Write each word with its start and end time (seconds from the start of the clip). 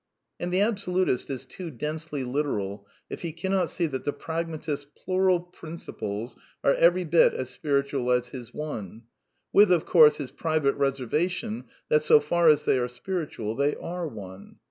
And 0.39 0.51
the 0.51 0.61
absolutist 0.61 1.29
is 1.29 1.45
too 1.45 1.69
densely 1.69 2.23
literal 2.23 2.87
if 3.07 3.21
he 3.21 3.31
cannot 3.31 3.69
see 3.69 3.85
that 3.85 4.03
the 4.03 4.11
pragmatist's 4.11 4.87
plural 4.95 5.39
principles 5.39 6.35
are 6.63 6.73
every 6.73 7.03
bit 7.03 7.35
as 7.35 7.51
spiritual 7.51 8.09
as 8.11 8.29
his 8.29 8.51
one; 8.51 9.03
with, 9.53 9.71
of 9.71 9.85
course, 9.85 10.17
his 10.17 10.31
private 10.31 10.73
reservation 10.73 11.65
that, 11.89 12.01
so 12.01 12.19
far 12.19 12.47
as 12.47 12.65
they 12.65 12.79
are 12.79 12.87
spiritual, 12.87 13.53
they 13.55 13.75
are 13.75 14.07
one. 14.07 14.55